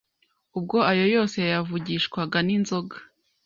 ”Ubwo 0.57 0.77
ayo 0.91 1.05
yose 1.15 1.35
yayavugishwaga 1.43 2.37
n’inzoga! 2.47 2.95